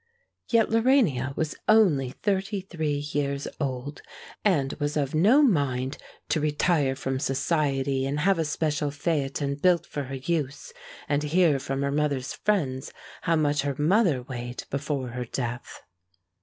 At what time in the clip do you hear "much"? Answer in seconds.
13.35-13.61